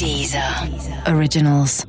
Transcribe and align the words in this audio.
Dieser 0.00 0.68
Originals. 1.06 1.84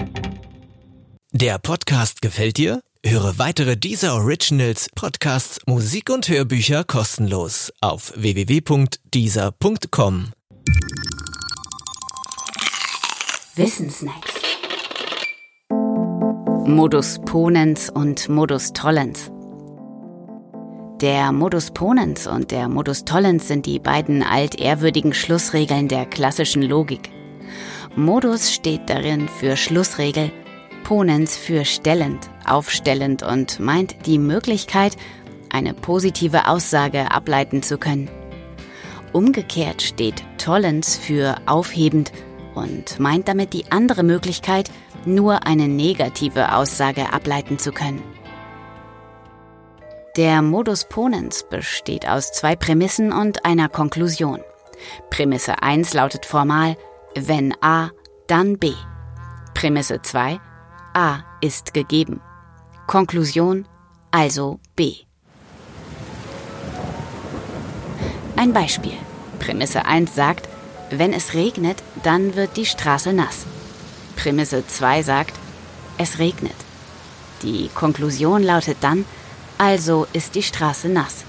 Der 1.31 1.57
Podcast 1.57 2.21
gefällt 2.21 2.57
dir? 2.57 2.81
Höre 3.05 3.39
weitere 3.39 3.77
Dieser 3.77 4.15
Originals, 4.15 4.89
Podcasts, 4.93 5.59
Musik 5.65 6.09
und 6.09 6.27
Hörbücher 6.27 6.83
kostenlos 6.83 7.71
auf 7.81 8.11
www.dieser.com. 8.15 10.31
Wissensnacks. 13.55 14.33
Modus 16.65 17.19
Ponens 17.25 17.89
und 17.89 18.29
Modus 18.29 18.73
Tollens. 18.73 19.31
Der 21.01 21.31
Modus 21.31 21.71
Ponens 21.71 22.27
und 22.27 22.51
der 22.51 22.69
Modus 22.69 23.05
Tollens 23.05 23.47
sind 23.47 23.65
die 23.65 23.79
beiden 23.79 24.23
altehrwürdigen 24.23 25.13
Schlussregeln 25.13 25.87
der 25.87 26.05
klassischen 26.05 26.61
Logik. 26.61 27.09
Modus 27.95 28.51
steht 28.51 28.89
darin 28.89 29.29
für 29.29 29.55
Schlussregel, 29.55 30.31
Ponens 30.83 31.37
für 31.37 31.63
stellend, 31.63 32.27
aufstellend 32.43 33.21
und 33.21 33.59
meint 33.59 34.07
die 34.07 34.17
Möglichkeit, 34.17 34.97
eine 35.51 35.75
positive 35.75 36.47
Aussage 36.47 37.11
ableiten 37.11 37.61
zu 37.61 37.77
können. 37.77 38.09
Umgekehrt 39.11 39.83
steht 39.83 40.23
Tollens 40.39 40.97
für 40.97 41.35
aufhebend 41.45 42.11
und 42.55 42.99
meint 42.99 43.27
damit 43.27 43.53
die 43.53 43.71
andere 43.71 44.01
Möglichkeit, 44.01 44.71
nur 45.05 45.45
eine 45.45 45.67
negative 45.67 46.55
Aussage 46.55 47.13
ableiten 47.13 47.59
zu 47.59 47.71
können. 47.71 48.01
Der 50.17 50.41
Modus 50.41 50.85
Ponens 50.85 51.45
besteht 51.47 52.07
aus 52.09 52.31
zwei 52.31 52.55
Prämissen 52.55 53.11
und 53.13 53.45
einer 53.45 53.69
Konklusion. 53.69 54.39
Prämisse 55.11 55.61
1 55.61 55.93
lautet 55.93 56.25
formal, 56.25 56.75
wenn 57.15 57.53
A, 57.61 57.89
dann 58.27 58.57
B. 58.57 58.73
Prämisse 59.53 60.01
2, 60.01 60.39
A 60.93 61.19
ist 61.41 61.73
gegeben. 61.73 62.21
Konklusion, 62.87 63.67
also 64.11 64.59
B. 64.75 64.95
Ein 68.35 68.53
Beispiel. 68.53 68.97
Prämisse 69.39 69.85
1 69.85 70.15
sagt, 70.15 70.49
wenn 70.89 71.13
es 71.13 71.33
regnet, 71.33 71.83
dann 72.03 72.35
wird 72.35 72.57
die 72.57 72.65
Straße 72.65 73.13
nass. 73.13 73.45
Prämisse 74.15 74.65
2 74.65 75.03
sagt, 75.03 75.33
es 75.97 76.19
regnet. 76.19 76.55
Die 77.41 77.69
Konklusion 77.73 78.41
lautet 78.41 78.77
dann, 78.81 79.05
also 79.57 80.07
ist 80.13 80.35
die 80.35 80.43
Straße 80.43 80.89
nass. 80.89 81.25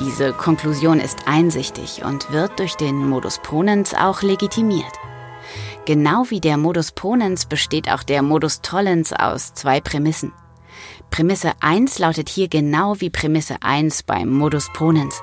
Diese 0.00 0.32
Konklusion 0.32 1.00
ist 1.00 1.26
einsichtig 1.26 2.04
und 2.04 2.30
wird 2.30 2.60
durch 2.60 2.76
den 2.76 2.94
Modus 3.08 3.38
Ponens 3.38 3.94
auch 3.94 4.22
legitimiert. 4.22 4.92
Genau 5.86 6.26
wie 6.28 6.40
der 6.40 6.56
Modus 6.56 6.92
Ponens 6.92 7.46
besteht 7.46 7.90
auch 7.90 8.04
der 8.04 8.22
Modus 8.22 8.60
Tollens 8.60 9.12
aus 9.12 9.54
zwei 9.54 9.80
Prämissen. 9.80 10.32
Prämisse 11.10 11.52
1 11.60 11.98
lautet 11.98 12.28
hier 12.28 12.48
genau 12.48 13.00
wie 13.00 13.10
Prämisse 13.10 13.56
1 13.60 14.04
beim 14.04 14.28
Modus 14.28 14.68
Ponens. 14.72 15.20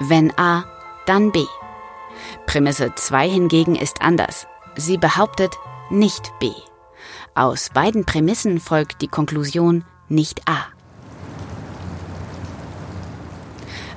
Wenn 0.00 0.36
A, 0.38 0.64
dann 1.06 1.32
B. 1.32 1.44
Prämisse 2.46 2.92
2 2.94 3.28
hingegen 3.28 3.74
ist 3.74 4.02
anders. 4.02 4.46
Sie 4.76 4.98
behauptet 4.98 5.56
nicht 5.88 6.30
B. 6.40 6.50
Aus 7.34 7.70
beiden 7.72 8.04
Prämissen 8.04 8.60
folgt 8.60 9.00
die 9.00 9.08
Konklusion 9.08 9.84
nicht 10.08 10.46
A. 10.46 10.66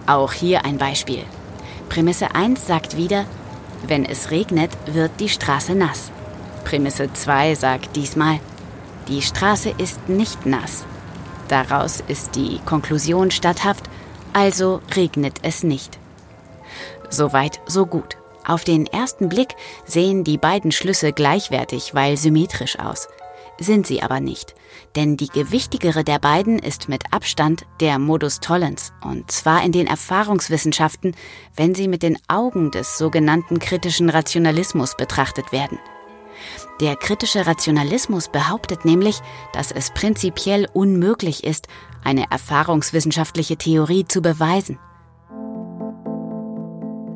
Auch 0.05 0.33
hier 0.33 0.65
ein 0.65 0.77
Beispiel. 0.77 1.23
Prämisse 1.89 2.35
1 2.35 2.65
sagt 2.65 2.97
wieder, 2.97 3.25
wenn 3.87 4.05
es 4.05 4.31
regnet, 4.31 4.71
wird 4.85 5.11
die 5.19 5.29
Straße 5.29 5.75
nass. 5.75 6.11
Prämisse 6.63 7.11
2 7.11 7.55
sagt 7.55 7.95
diesmal, 7.95 8.39
die 9.07 9.21
Straße 9.21 9.73
ist 9.77 10.09
nicht 10.09 10.45
nass. 10.45 10.85
Daraus 11.49 12.01
ist 12.07 12.35
die 12.35 12.59
Konklusion 12.65 13.31
statthaft, 13.31 13.83
also 14.31 14.81
regnet 14.95 15.39
es 15.43 15.63
nicht. 15.63 15.99
Soweit, 17.09 17.59
so 17.67 17.85
gut. 17.85 18.17
Auf 18.45 18.63
den 18.63 18.87
ersten 18.87 19.29
Blick 19.29 19.55
sehen 19.85 20.23
die 20.23 20.37
beiden 20.37 20.71
Schlüsse 20.71 21.13
gleichwertig, 21.13 21.93
weil 21.93 22.17
symmetrisch 22.17 22.79
aus 22.79 23.07
sind 23.59 23.87
sie 23.87 24.01
aber 24.01 24.19
nicht. 24.19 24.55
Denn 24.95 25.17
die 25.17 25.27
gewichtigere 25.27 26.03
der 26.03 26.19
beiden 26.19 26.59
ist 26.59 26.89
mit 26.89 27.11
Abstand 27.11 27.65
der 27.79 27.99
Modus 27.99 28.39
Tollens, 28.39 28.93
und 29.03 29.31
zwar 29.31 29.63
in 29.63 29.71
den 29.71 29.87
Erfahrungswissenschaften, 29.87 31.15
wenn 31.55 31.75
sie 31.75 31.87
mit 31.87 32.03
den 32.03 32.17
Augen 32.27 32.71
des 32.71 32.97
sogenannten 32.97 33.59
kritischen 33.59 34.09
Rationalismus 34.09 34.95
betrachtet 34.95 35.51
werden. 35.51 35.79
Der 36.81 36.95
kritische 36.95 37.45
Rationalismus 37.45 38.29
behauptet 38.29 38.85
nämlich, 38.85 39.19
dass 39.53 39.71
es 39.71 39.91
prinzipiell 39.91 40.67
unmöglich 40.73 41.43
ist, 41.43 41.67
eine 42.03 42.25
erfahrungswissenschaftliche 42.29 43.57
Theorie 43.57 44.05
zu 44.05 44.21
beweisen. 44.21 44.79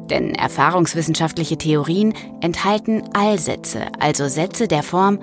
Denn 0.09 0.33
erfahrungswissenschaftliche 0.33 1.57
Theorien 1.57 2.13
enthalten 2.39 3.03
Allsätze, 3.13 3.87
also 3.99 4.29
Sätze 4.29 4.67
der 4.69 4.83
Form 4.83 5.19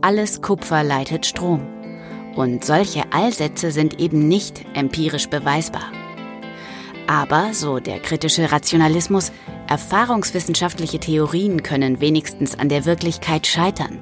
alles 0.00 0.42
Kupfer 0.42 0.84
leitet 0.84 1.26
Strom. 1.26 1.66
Und 2.36 2.64
solche 2.64 3.12
Allsätze 3.12 3.70
sind 3.72 4.00
eben 4.00 4.28
nicht 4.28 4.64
empirisch 4.74 5.28
beweisbar. 5.28 5.92
Aber, 7.06 7.54
so 7.54 7.80
der 7.80 8.00
kritische 8.00 8.52
Rationalismus, 8.52 9.32
erfahrungswissenschaftliche 9.66 11.00
Theorien 11.00 11.62
können 11.62 12.00
wenigstens 12.00 12.58
an 12.58 12.68
der 12.68 12.84
Wirklichkeit 12.84 13.46
scheitern. 13.46 13.98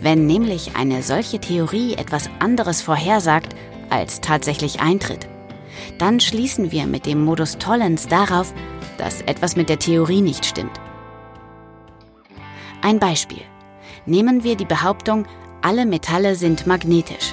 Wenn 0.00 0.26
nämlich 0.26 0.76
eine 0.76 1.02
solche 1.02 1.40
Theorie 1.40 1.94
etwas 1.94 2.30
anderes 2.38 2.82
vorhersagt, 2.82 3.56
als 3.90 4.20
tatsächlich 4.20 4.80
eintritt, 4.80 5.26
dann 5.98 6.20
schließen 6.20 6.70
wir 6.70 6.86
mit 6.86 7.06
dem 7.06 7.24
Modus 7.24 7.58
Tollens 7.58 8.06
darauf, 8.06 8.54
dass 8.98 9.22
etwas 9.22 9.56
mit 9.56 9.68
der 9.68 9.78
Theorie 9.78 10.20
nicht 10.20 10.46
stimmt. 10.46 10.80
Ein 12.82 12.98
Beispiel. 12.98 13.42
Nehmen 14.06 14.44
wir 14.44 14.56
die 14.56 14.64
Behauptung, 14.64 15.26
alle 15.62 15.86
Metalle 15.86 16.34
sind 16.34 16.66
magnetisch. 16.66 17.32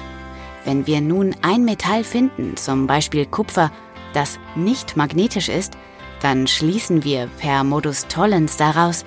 Wenn 0.64 0.86
wir 0.86 1.00
nun 1.00 1.34
ein 1.42 1.64
Metall 1.64 2.04
finden, 2.04 2.56
zum 2.56 2.86
Beispiel 2.86 3.26
Kupfer, 3.26 3.70
das 4.14 4.38
nicht 4.54 4.96
magnetisch 4.96 5.48
ist, 5.48 5.76
dann 6.20 6.46
schließen 6.46 7.04
wir 7.04 7.28
per 7.38 7.64
Modus 7.64 8.06
Tollens 8.06 8.56
daraus, 8.56 9.04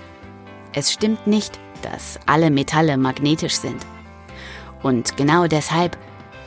es 0.73 0.91
stimmt 0.91 1.25
nicht, 1.25 1.59
dass 1.81 2.19
alle 2.25 2.51
Metalle 2.51 2.97
magnetisch 2.97 3.55
sind. 3.55 3.85
Und 4.83 5.15
genau 5.17 5.47
deshalb 5.47 5.97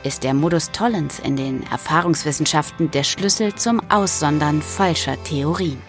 ist 0.03 0.23
der 0.23 0.33
Modus 0.33 0.71
Tollens 0.71 1.19
in 1.19 1.35
den 1.35 1.63
Erfahrungswissenschaften 1.71 2.91
der 2.91 3.03
Schlüssel 3.03 3.53
zum 3.55 3.81
Aussondern 3.89 4.61
falscher 4.61 5.21
Theorien. 5.23 5.88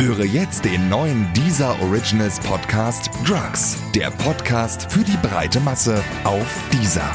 Höre 0.00 0.24
jetzt 0.24 0.64
den 0.64 0.88
neuen 0.88 1.30
Deezer 1.34 1.76
Originals 1.82 2.40
Podcast 2.40 3.10
Drugs, 3.22 3.76
der 3.94 4.10
Podcast 4.10 4.90
für 4.90 5.04
die 5.04 5.18
breite 5.18 5.60
Masse 5.60 6.02
auf 6.24 6.62
Deezer. 6.72 7.14